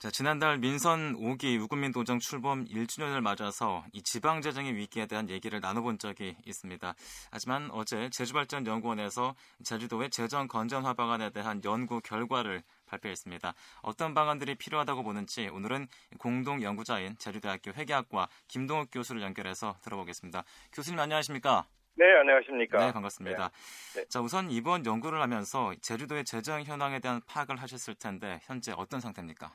[0.00, 5.60] 자, 지난달 민선 5기 우국민 도정 출범 1주년을 맞아서 이 지방 재정의 위기에 대한 얘기를
[5.60, 6.94] 나눠본 적이 있습니다.
[7.30, 13.52] 하지만 어제 제주발전연구원에서 제주도의 재정 건전화 방안에 대한 연구 결과를 발표했습니다.
[13.82, 15.86] 어떤 방안들이 필요하다고 보는지 오늘은
[16.16, 20.44] 공동 연구자인 제주대학교 회계학과 김동욱 교수를 연결해서 들어보겠습니다.
[20.72, 21.66] 교수님 안녕하십니까?
[21.96, 22.86] 네, 안녕하십니까?
[22.86, 23.50] 네, 반갑습니다.
[23.96, 24.04] 네.
[24.08, 29.54] 자, 우선 이번 연구를 하면서 제주도의 재정 현황에 대한 파악을 하셨을 텐데 현재 어떤 상태입니까?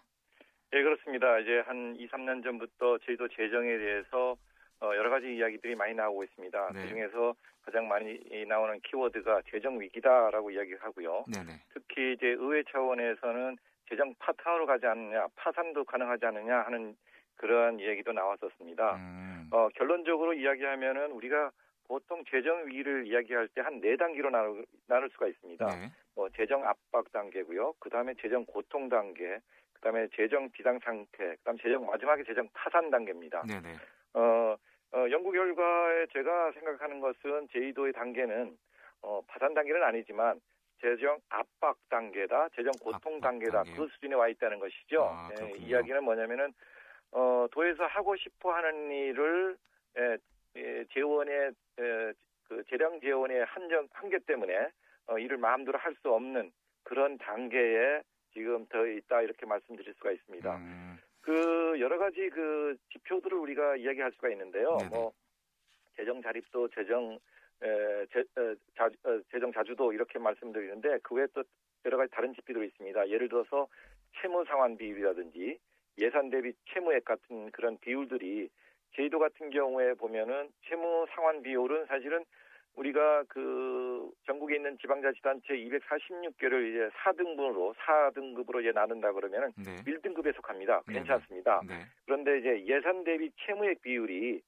[0.75, 1.39] 네, 그렇습니다.
[1.39, 4.35] 이제 한 2, 3년 전부터 제주도 재정에 대해서
[4.81, 6.71] 어, 여러 가지 이야기들이 많이 나오고 있습니다.
[6.73, 6.81] 네.
[6.81, 11.23] 그중에서 가장 많이 나오는 키워드가 재정 위기다라고 이야기하고요.
[11.33, 11.61] 네네.
[11.73, 13.55] 특히 이제 의회 차원에서는
[13.87, 16.97] 재정 파탄으로 가지 않느냐, 파산도 가능하지 않느냐 하는
[17.37, 18.95] 그러한 이야기도 나왔었습니다.
[18.97, 19.47] 음.
[19.51, 21.51] 어, 결론적으로 이야기하면은 우리가
[21.87, 25.65] 보통 재정 위기를 이야기할 때 한 네 단계로 나눌, 나눌 수가 있습니다.
[25.67, 25.89] 네.
[26.15, 27.75] 뭐 재정 압박 단계고요.
[27.79, 29.39] 그 다음에 재정 고통 단계,
[29.85, 33.43] 그다음에 재정 비상 상태, 그다음 재정 마지막에 재정 파산 단계입니다.
[33.43, 33.75] 네네.
[34.15, 34.55] 어,
[34.93, 38.57] 어, 연구 결과에 제가 생각하는 것은 제2도의 단계는
[39.03, 40.41] 어, 파산 단계는 아니지만
[40.81, 43.75] 재정 압박 단계다, 재정 고통 단계다 단계요?
[43.75, 45.03] 그 수준에 와 있다는 것이죠.
[45.03, 46.51] 아, 예, 이야기는 뭐냐면은
[47.11, 49.55] 어, 도에서 하고 싶어 하는 일을
[49.99, 50.17] 예,
[50.55, 52.13] 예, 재원의 예,
[52.47, 54.69] 그 재량 재원의 한정 한계 때문에
[55.07, 56.51] 어, 일을 마음대로 할 수 없는
[56.83, 58.01] 그런 단계에
[58.35, 60.55] 지금 더 있다 이렇게 말씀드릴 수가 있습니다.
[60.57, 60.97] 음.
[61.21, 64.77] 그 여러 가지 그 지표들을 우리가 이야기할 수가 있는데요.
[64.77, 64.89] 네네.
[64.89, 65.13] 뭐
[65.95, 67.17] 재정 자립도 재정
[67.63, 71.43] 에, 재, 에, 자, 어, 재정 자주도 이렇게 말씀드리는데 그 외에 또
[71.85, 73.09] 여러 가지 다른 지표들이 있습니다.
[73.09, 73.67] 예를 들어서
[74.19, 75.57] 채무 상환 비율이라든지
[75.99, 78.49] 예산 대비 채무액 같은 그런 비율들이
[78.93, 82.25] 제주도 같은 경우에 보면은 채무 상환 비율은 사실은
[82.75, 89.77] 우리가 그 전국에 있는 지방자치단체 246개를 이제 4등분으로 4등급으로 이제 나눈다 그러면은 네.
[89.83, 90.81] 1등급에 속합니다.
[90.87, 91.61] 괜찮습니다.
[91.67, 91.75] 네.
[91.75, 91.81] 네.
[92.05, 94.41] 그런데 이제 예산 대비 채무액 비율이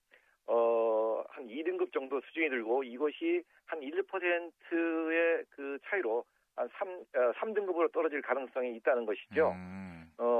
[0.46, 6.24] 어한 2등급 정도 수준이 들고 이것이 한 1%의 그 차이로
[6.56, 9.52] 한 3, 어, 3등급으로 떨어질 가능성이 있다는 것이죠.
[9.52, 9.87] 음.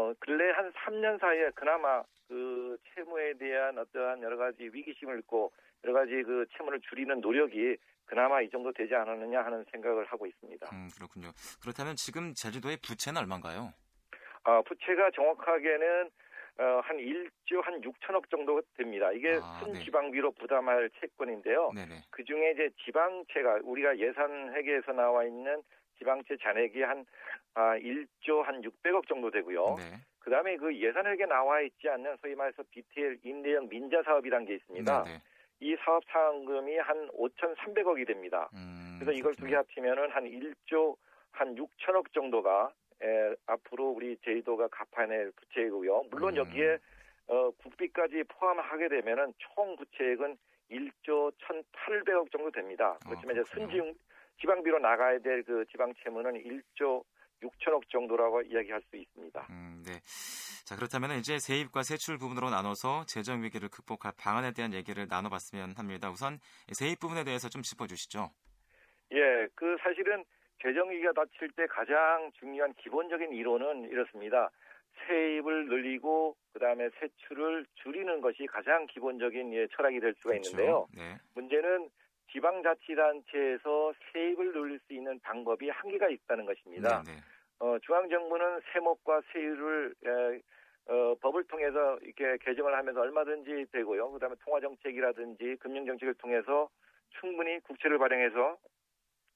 [0.08, 5.52] 어, 근래 한 3년 사이에 그나마 그 채무에 대한 어떠한 여러 가지 위기심을 잃고
[5.84, 10.70] 여러 가지 그 채무를 줄이는 노력이 그나마 이 정도 되지 않았느냐 하는 생각을 하고 있습니다.
[10.72, 11.32] 음, 그렇군요.
[11.62, 13.74] 그렇다면 지금 제주도의 부채는 얼마인가요?
[14.44, 16.10] 아, 부채가 정확하게는
[16.60, 19.12] 어, 한 1조 한 6천억 정도 됩니다.
[19.12, 20.36] 이게 아, 순지방비로 네.
[20.40, 21.72] 부담할 채권인데요.
[22.10, 25.62] 그 중에 이제 지방채가 우리가 예산 회계에서 나와 있는
[25.98, 27.06] 지방채 잔액이 한
[27.54, 29.76] 아, 1조 한 600억 정도 되고요.
[29.78, 29.84] 네.
[30.20, 34.56] 그 다음에 그 예산 회계 나와 있지 않는 소위 말해서 BTL 임대형 민자 사업이라는 게
[34.56, 35.04] 있습니다.
[35.04, 35.20] 네, 네.
[35.60, 38.50] 이 사업 사항금이 한 5,300억이 됩니다.
[38.54, 40.96] 음, 그래서 이걸 두 개 합치면은 한 1조
[41.32, 42.72] 한 6천억 정도가
[43.02, 46.06] 에, 앞으로 우리 제주도가 갚아낼 부채이고요.
[46.12, 46.38] 물론 음.
[46.38, 46.78] 여기에
[47.28, 50.38] 어, 국비까지 포함하게 되면은 총 부채액은
[50.72, 52.98] 1조 1,800억 정도 됩니다.
[53.06, 53.78] 아, 그렇지만 아, 이제 순지
[54.40, 57.04] 지방비로 나가야 될 그 지방 채무는 1조
[57.42, 59.48] 6천억 정도라고 이야기할 수 있습니다.
[59.50, 59.94] 음, 네.
[60.66, 66.10] 자, 그렇다면 이제 세입과 세출 부분으로 나눠서 재정 위기를 극복할 방안에 대한 얘기를 나눠봤으면 합니다.
[66.10, 66.40] 우선
[66.74, 68.30] 세입 부분에 대해서 좀 짚어주시죠.
[69.14, 70.26] 예, 그 사실은
[70.62, 74.50] 재정 위기가 닥칠 때 가장 중요한 기본적인 이론은 이렇습니다.
[75.08, 80.50] 세입을 늘리고 그다음에 세출을 줄이는 것이 가장 기본적인 예, 철학이 될 수가 그렇죠.
[80.50, 80.88] 있는데요.
[80.98, 81.18] 네.
[81.36, 81.90] 문제는
[82.32, 87.04] 지방자치단체에서 세입을 늘릴 수 있는 방법이 한계가 있다는 것입니다.
[87.06, 87.18] 네, 네.
[87.60, 90.42] 어, 중앙정부는 세목과 세율을 에,
[90.92, 94.12] 어, 법을 통해서 이렇게 개정을 하면서 얼마든지 되고요.
[94.12, 96.70] 그다음에 통화정책이라든지 금융정책을 통해서
[97.20, 98.58] 충분히 국채를 발행해서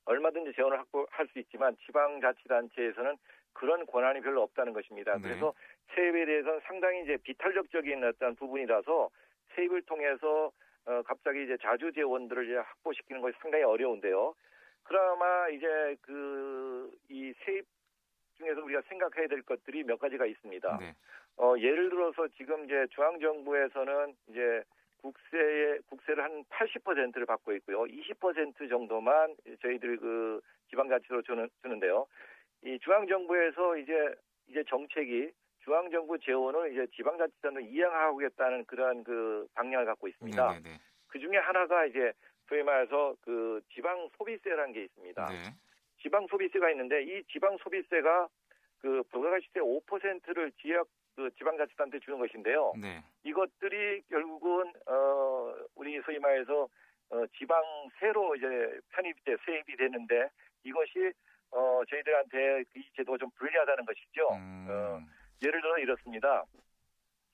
[0.06, 3.18] 얼마든지 재원을 확보할 수 있지만 지방자치단체에서는
[3.54, 5.16] 그런 권한이 별로 없다는 것입니다.
[5.16, 5.22] 네.
[5.22, 5.54] 그래서
[5.94, 9.10] 세입에 대해서는 상당히 이제 비탄력적인 어떤 부분이라서
[9.56, 10.52] 세입을 통해서
[10.86, 14.34] 어, 갑자기 이제 자주 재원들을 이제 확보시키는 것이 상당히 어려운데요.
[14.84, 16.62] 그나마 이제 그
[17.10, 17.66] 이 세입
[18.38, 20.78] 중에서 우리가 생각해야 될 것들이 몇 가지가 있습니다.
[20.80, 20.96] 네.
[21.38, 24.64] 어, 예를 들어서 지금 이제 중앙 정부에서는 이제
[25.02, 27.84] 국세의 국세를 한 80%를 받고 있고요.
[27.86, 32.08] 20% 정도만 저희들 그 지방자치로 주는 주는데요.
[32.64, 34.14] 이 중앙 정부에서 이제
[34.48, 35.32] 이제 정책이
[35.64, 40.44] 중앙정부 재원을 이제 지방자치단으로 이양하겠다는 그러한 그 방향을 갖고 있습니다.
[40.44, 40.64] 네네네.
[40.64, 40.78] 네, 네.
[41.08, 42.14] 그 중에 하나가 이제
[42.48, 45.26] 소위 말해서 그 지방 소비세라는 게 있습니다.
[45.28, 45.36] 네.
[46.02, 48.28] 지방 소비세가 있는데 이 지방 소비세가
[48.80, 52.74] 그 부가가치세 5%를 지역 그 지방자치단한테 주는 것인데요.
[52.82, 53.04] 네.
[53.24, 56.68] 이것들이 결국은 어 우리 소위 말해서
[57.10, 60.30] 어 지방세로 이제 편입돼 세입이 되는데
[60.64, 61.12] 이것이
[61.52, 64.30] 어 저희들한테 이 제도가 좀 불리하다는 것이죠.
[64.32, 64.68] 음.
[64.70, 66.44] 어 예를 들어 이렇습니다.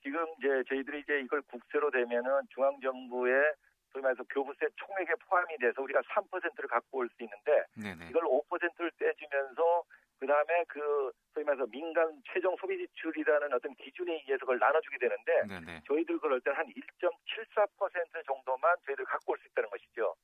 [0.02, 3.54] 지금 이제 저희들이 이제 이걸 국세로 되면은 중앙정부의
[3.92, 8.08] 소위 말해서 교부세 총액에 포함이 돼서 우리가 3%를 갖고 올 수 있는데 네네.
[8.10, 9.82] 이걸 5%를 떼주면서
[10.20, 15.42] 그 다음에 그 소위 말해서 민간 최종 소비 지출이라는 어떤 기준에 의해서 그걸 나눠주게 되는데
[15.46, 15.82] 네네.
[15.86, 20.14] 저희들 그럴 때는 한1.74% 정도만 저희들 갖고 올 수 있다는 것이죠.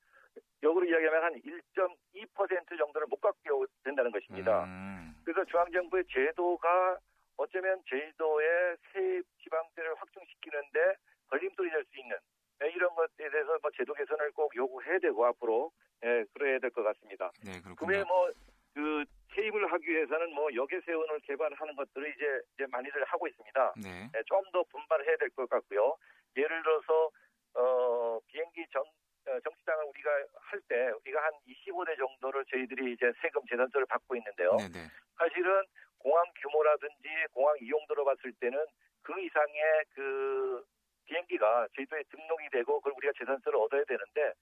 [0.62, 3.50] 역으로 이야기하면 한 1.2% 정도를 못 갖게
[3.84, 4.64] 된다는 것입니다.
[4.64, 5.14] 음.
[5.24, 6.98] 그래서 중앙정부의 제도가
[7.36, 10.94] 어쩌면 제주도의 세 지방세를 확충시키는데
[11.28, 12.16] 걸림돌이 될 수 있는
[12.60, 15.72] 네, 이런 것에 대해서 뭐 제도 개선을 꼭 요구해야 되고 앞으로
[16.04, 17.30] 예, 그래야 될 것 같습니다.
[17.44, 18.04] 네, 그렇군요.
[18.04, 19.04] 뭐그
[19.34, 23.74] 세입을 하기 위해서는 뭐 역외세원을 개발하는 것들을 이제 이제 많이들 하고 있습니다.
[23.82, 24.08] 네.
[24.12, 25.96] 네, 좀더 분발해야 될 것 같고요.
[26.36, 27.10] 예를 들어서
[27.54, 28.82] 어 비행기 정
[29.26, 34.50] 어, 정치장을 우리가 할 때 우리가 한 25대 정도를 저희들이 이제 세금 재산세를 받고 있는데요.
[34.56, 34.68] 네네.
[34.68, 34.78] 네.
[35.18, 35.64] 사실은
[36.04, 38.58] 공항 규모라든지 공항 이용도로 봤을 때는
[39.00, 40.62] 그 이상의 그
[41.06, 44.32] 비행기가 제주도에 등록이 되고 그걸 우리가 재산세를 얻어야 되는데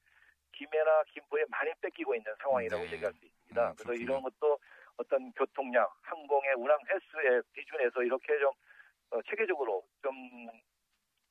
[0.53, 2.93] 김해나 김포에 많이 뺏기고 있는 상황이라고 네.
[2.93, 3.71] 얘기할 수 있습니다.
[3.71, 4.59] 음, 그래서 이런 것도
[4.97, 8.51] 어떤 교통량, 항공의 운항 횟수의 기준에서 이렇게 좀
[9.11, 10.13] 어, 체계적으로 좀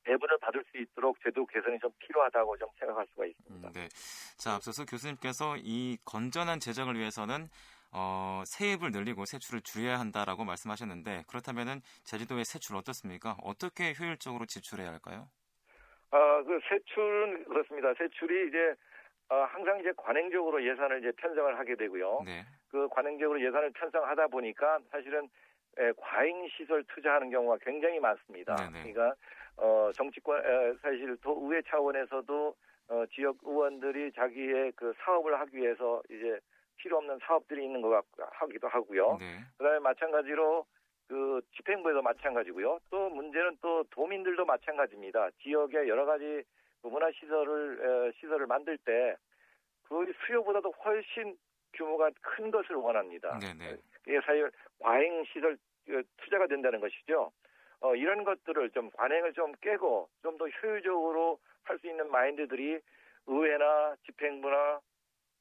[0.04, 3.68] 배분을 받을 수 있도록 제도 개선이 좀 필요하다고 좀 생각할 수가 있습니다.
[3.68, 3.88] 음, 네.
[4.38, 7.48] 자, 앞서서 교수님께서 이 건전한 재정을 위해서는
[7.92, 13.36] 어, 세입을 늘리고 세출을 줄여야 한다라고 말씀하셨는데 그렇다면은 제주도의 세출 어떻습니까?
[13.42, 15.28] 어떻게 효율적으로 지출해야 할까요?
[16.10, 17.92] 아, 그 세출은 그렇습니다.
[17.94, 18.74] 세출이 이제
[19.28, 22.22] 어, 항상 이제 관행적으로 예산을 이제 편성을 하게 되고요.
[22.24, 22.44] 네.
[22.70, 25.28] 그 관행적으로 예산을 편성하다 보니까 사실은
[25.78, 28.54] 에, 과잉 시설 투자하는 경우가 굉장히 많습니다.
[28.56, 28.92] 네네.
[28.92, 29.14] 그러니까
[29.56, 32.54] 어, 정치권 에, 사실 도의회 차원에서도
[32.88, 36.38] 어, 지역 의원들이 자기의 그 사업을 하기 위해서 이제
[36.76, 39.16] 필요 없는 사업들이 있는 것 같, 하기도 하고요.
[39.20, 39.40] 네.
[39.58, 40.66] 그다음에 마찬가지로
[41.08, 42.78] 그 집행부에도 마찬가지고요.
[42.90, 45.30] 또 문제는 또 도민들도 마찬가지입니다.
[45.42, 46.42] 지역의 여러 가지
[46.82, 49.16] 그 문화 시설을 시설을 만들 때
[49.88, 51.36] 그 수요보다도 훨씬
[51.74, 53.38] 규모가 큰 것을 원합니다.
[53.40, 53.76] 네네.
[54.06, 57.30] 이게 사실 과잉 시설 그 투자가 된다는 것이죠.
[57.80, 62.80] 어, 이런 것들을 좀 관행을 좀 깨고 좀 더 효율적으로 할 수 있는 마인드들이
[63.26, 64.80] 의회나 집행부나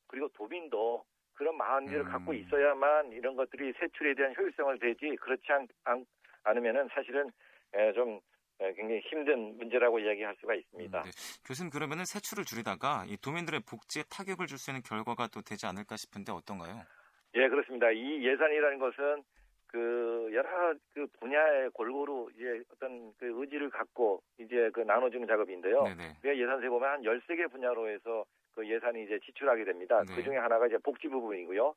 [0.07, 1.06] 그리고 도민도
[1.41, 2.11] 그런 마음들을 음.
[2.11, 6.05] 갖고 있어야만 이런 것들이 세출에 대한 효율성을 되지 그렇지 않, 않,
[6.43, 7.31] 않으면은 사실은
[7.73, 8.19] 에, 좀
[8.59, 10.99] 굉장히 힘든 문제라고 이야기할 수가 있습니다.
[10.99, 11.09] 음, 네.
[11.47, 15.97] 교수님 그러면은 세출을 줄이다가 이 도민들의 복지에 타격을 줄 수 있는 결과가 또 되지 않을까
[15.97, 16.85] 싶은데 어떤가요?
[17.33, 17.89] 예, 그렇습니다.
[17.89, 19.23] 이 예산이라는 것은
[19.65, 25.85] 그 여러 그 분야에 골고루 이제 어떤 그 의지를 갖고 이제 그 나눠주는 작업인데요.
[25.85, 26.17] 네네.
[26.23, 28.25] 우리가 예산세 보면 한 13개 분야로 해서
[28.56, 30.03] 그 예산이 이제 지출하게 됩니다.
[30.07, 30.15] 네.
[30.15, 31.74] 그 중에 하나가 이제 복지 부분이고요.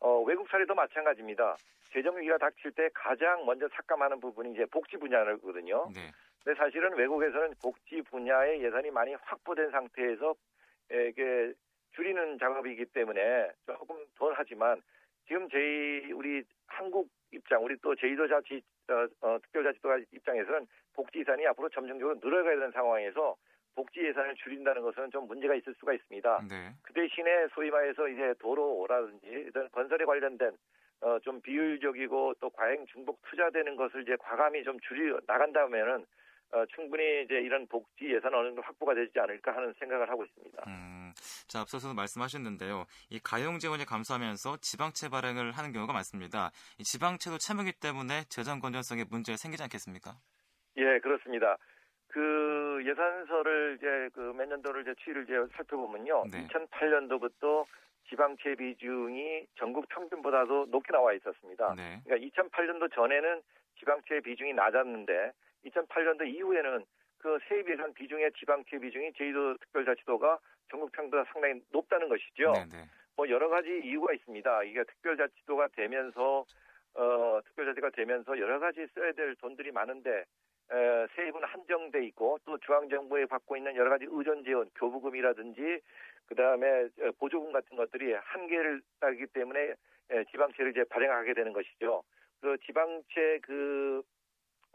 [0.00, 1.56] 어, 외국 사례도 마찬가지입니다.
[1.92, 5.88] 재정 위기가 닥칠 때 가장 먼저 삭감하는 부분이 이제 복지 분야거든요.
[5.94, 6.10] 네.
[6.42, 10.34] 근데 사실은 외국에서는 복지 분야의 예산이 많이 확보된 상태에서
[10.90, 11.52] 이게
[11.92, 14.80] 줄이는 작업이기 때문에 조금 덜 하지만
[15.26, 21.46] 지금 저희 우리 한국 입장, 우리 또 제주도 자치 어, 어, 특별자치도 입장에서는 복지 예산이
[21.46, 23.36] 앞으로 점점적으로 늘어가야 되는 상황에서
[23.74, 26.46] 복지 예산을 줄인다는 것은 좀 문제가 있을 수가 있습니다.
[26.48, 26.74] 네.
[26.82, 30.56] 그 대신에 소위 말해서 이제 도로라든지 건설에 관련된
[31.02, 36.04] 어, 좀 비효율적이고 또 과잉 중복 투자되는 것을 이제 과감히 좀 줄이 나간다면은
[36.52, 40.64] 어, 충분히 이제 이런 복지 예산 어느 정도 확보가 되지 않을까 하는 생각을 하고 있습니다.
[40.66, 41.12] 음,
[41.46, 42.84] 자 앞서서 말씀하셨는데요.
[43.08, 46.50] 이 가용 재원이 감소하면서 지방채 발행을 하는 경우가 많습니다.
[46.78, 50.16] 이 지방채도 참여기 때문에 재정 건전성에 문제가 생기지 않겠습니까?
[50.76, 51.56] 예, 그렇습니다.
[52.10, 56.24] 그 예산서를 이제 그 몇 년도를 이제 추이를 이제 살펴보면요.
[56.30, 56.46] 네.
[56.48, 57.66] 2008년도부터
[58.08, 61.74] 지방채 비중이 전국 평균보다도 높게 나와 있었습니다.
[61.76, 62.00] 네.
[62.04, 63.42] 그러니까 2008년도 전에는
[63.78, 65.32] 지방채 비중이 낮았는데
[65.66, 66.84] 2008년도 이후에는
[67.18, 70.38] 그 세입 예산 비중의 지방채 비중이 제주도 특별자치도가
[70.70, 72.52] 전국 평균보다 상당히 높다는 것이죠.
[72.52, 72.66] 네네.
[72.72, 72.84] 네.
[73.16, 74.62] 뭐 여러 가지 이유가 있습니다.
[74.64, 76.44] 이게 특별자치도가 되면서
[76.94, 80.24] 어 특별자치가 되면서 여러 가지 써야 될 돈들이 많은데 에,
[81.16, 85.80] 세입은 한정돼 있고 또 중앙정부에 받고 있는 여러 가지 의존 지원, 교부금이라든지
[86.26, 89.74] 그 다음에 보조금 같은 것들이 한계를 따기 때문에
[90.10, 92.02] 에, 지방채를 이제 발행하게 되는 것이죠.
[92.40, 94.02] 그 지방채 그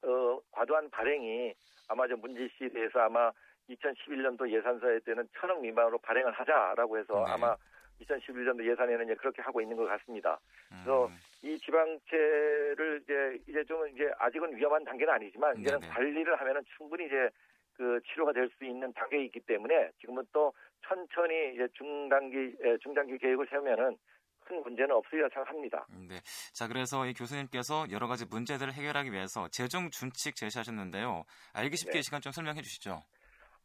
[0.04, 1.54] 어, 과도한 발행이
[1.88, 3.32] 아마 좀 문제시 돼서 아마
[3.70, 7.32] 2011년도 예산서에 때는 천억 미만으로 발행을 하자라고 해서 네.
[7.32, 7.56] 아마
[8.02, 10.40] 2011년도 예산에는 이제 그렇게 하고 있는 것 같습니다.
[10.70, 11.16] 그래서 음.
[11.44, 15.94] 이 지방채를 이제 이제 좀 이제 아직은 위험한 단계는 아니지만 이제는 네네.
[15.94, 17.30] 관리를 하면은 충분히 이제
[17.78, 20.54] 그 치료가 될 수 있는 단계에 있기 때문에 지금은 또
[20.88, 23.98] 천천히 이제 중단기 중단기 계획을 세우면은
[24.46, 25.86] 큰 문제는 없으리라 생각합니다.
[26.08, 26.16] 네.
[26.54, 31.24] 자, 그래서 이 교수님께서 여러 가지 문제들을 해결하기 위해서 재정 준칙 제시하셨는데요.
[31.54, 32.02] 알기 쉽게 네.
[32.02, 33.02] 시간 좀 설명해 주시죠.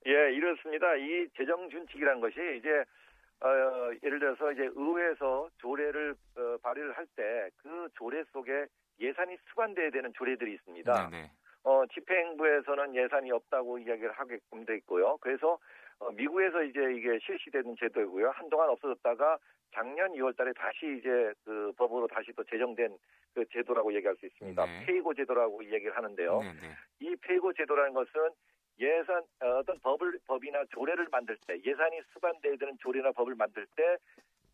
[0.07, 0.97] 예, 이렇습니다.
[0.97, 2.69] 이 재정 준칙이라는 것이 이제
[3.43, 8.67] 어, 예를 들어서 이제 의회에서 조례를 어, 발의를 할 때 그 조례 속에
[9.01, 11.09] 예산이 수반돼야 되는 조례들이 있습니다.
[11.11, 11.23] 네네.
[11.23, 11.31] 네.
[11.65, 15.17] 어, 집행부에서는 예산이 없다고 이야기를 하게끔 돼 있고요.
[15.21, 15.59] 그래서
[15.99, 18.31] 어, 미국에서 이제 이게 실시되는 제도이고요.
[18.31, 19.39] 한동안 없어졌다가
[19.73, 22.97] 작년 2월 달에 다시 이제 그 법으로 다시 또 제정된
[23.35, 24.65] 그 제도라고 얘기할 수 있습니다.
[24.67, 24.87] 네.
[24.87, 26.41] 페이고 제도라고 얘기를 하는데요.
[26.41, 26.75] 네, 네.
[27.01, 28.31] 이 페이고 제도라는 것은
[28.81, 33.97] 예산 어, 어떤 법을 법이나 조례를 만들 때 예산이 수반돼야 되는 조례나 법을 만들 때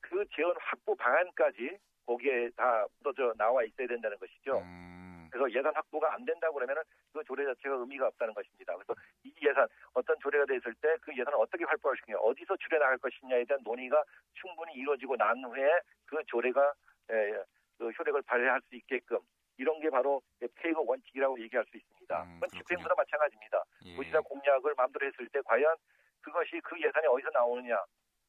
[0.09, 4.59] 그 재원 확보 방안까지 거기에 다 묻어져 나와 있어야 된다는 것이죠.
[4.59, 5.28] 음.
[5.33, 8.75] 그래서 예산 확보가 안 된다고 그러면은 그 조례 자체가 의미가 없다는 것입니다.
[8.76, 12.78] 그래서 이 예산 어떤 조례가 돼 있을 때 그 예산을 어떻게 활보할 것이냐, 어디서 줄여
[12.78, 14.04] 나갈 것이냐에 대한 논의가
[14.35, 15.68] 충분히 이루어지고 난 후에
[16.06, 16.73] 그 조례가
[17.11, 17.42] 예,
[17.78, 19.18] 그 효력을 발휘할 수 있게끔
[19.58, 20.22] 이런 게 바로
[20.56, 22.22] 페이거 원칙이라고 얘기할 수 있습니다.
[22.22, 23.64] 음, 그건 집행부도 마찬가지입니다.
[23.86, 23.96] 예.
[23.96, 25.76] 우리가 공약을 마음대로 했을 때 과연
[26.20, 27.82] 그것이 그 예산이 어디서 나오느냐,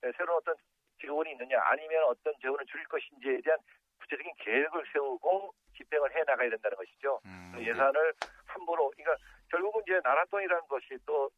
[0.05, 0.55] 예, 새로운 어떤
[1.01, 3.59] 재원이 있느냐, 아니면 어떤 재원을 줄일 것인지에 대한
[3.99, 7.19] 구체적인 계획을 세우고 집행을 해 나가야 된다는 것이죠.
[7.25, 7.67] 음, 그 네.
[7.67, 8.13] 예산을
[8.45, 9.17] 함부로, 그러니까
[9.49, 11.29] 결국은 이제 나라 돈이라는 것이 또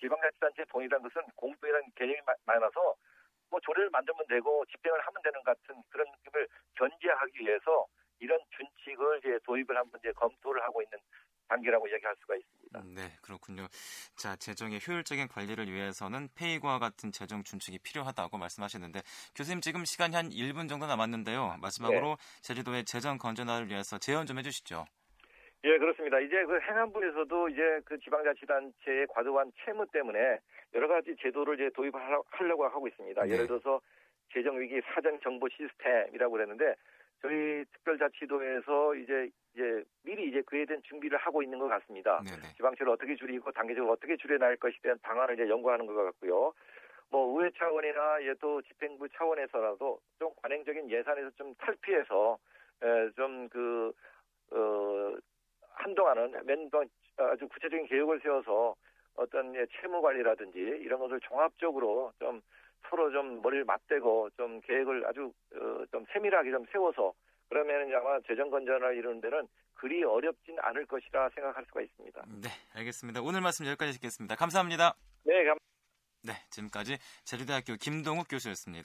[0.00, 2.96] 지방자치단체 돈이라는 것은 공돈이라는 개념이 많아서
[3.50, 7.86] 뭐 조례를 만들면 되고 집행을 하면 되는 같은 그런 느낌을 견제하기 위해서
[8.22, 10.98] 이런 준칙을 이제 도입을 한번 이제 검토를 하고 있는
[11.48, 12.80] 단계라고 얘기할 수가 있습니다.
[12.80, 13.66] 음, 네, 그렇군요.
[14.16, 19.00] 자, 재정의 효율적인 관리를 위해서는 페이과 같은 재정 준칙이 필요하다고 말씀하셨는데
[19.34, 21.58] 교수님 지금 시간이 한 1분 정도 남았는데요.
[21.60, 22.42] 마지막으로 네.
[22.42, 24.84] 제주도의 재정 건전화를 위해서 제언 좀 해주시죠.
[25.64, 26.18] 예, 그렇습니다.
[26.18, 30.38] 이제 그 행안부에서도 이제 그 지방자치단체의 과도한 채무 때문에
[30.74, 33.24] 여러 가지 제도를 이제 도입하려고 하고 있습니다.
[33.24, 33.30] 네.
[33.30, 33.80] 예를 들어서
[34.32, 36.74] 재정위기 사전 정보 시스템이라고 그랬는데
[37.22, 42.20] 저희 특별자치도에서 이제 이제 미리 이제 그에 대한 준비를 하고 있는 것 같습니다.
[42.24, 42.54] 네네.
[42.56, 46.52] 지방채를 어떻게 줄이고 단계적으로 어떻게 줄여나갈 것에 대한 방안을 이제 연구하는 것 같고요.
[47.10, 52.38] 뭐 의회 차원이나 예또 집행부 차원에서라도 좀 관행적인 예산에서 좀 탈피해서
[53.14, 53.92] 좀그
[54.50, 55.14] 어,
[55.74, 58.74] 한동안은 맨번 아주 구체적인 계획을 세워서
[59.14, 62.40] 어떤 채무 관리라든지 이런 것을 종합적으로 좀
[62.92, 67.14] 서로 좀 머리를 맞대고 좀 계획을 아주 어, 좀 세밀하게 좀 세워서
[67.48, 72.22] 그러면 아마 재정 건전을 이루는 데는 그리 어렵진 않을 것이라 생각할 수가 있습니다.
[72.42, 73.22] 네, 알겠습니다.
[73.22, 74.36] 오늘 말씀 여기까지 듣겠습니다.
[74.36, 74.94] 감사합니다.
[75.24, 75.56] 네, 감.
[76.24, 78.84] 네, 지금까지 제주대학교 김동욱 교수였습니다.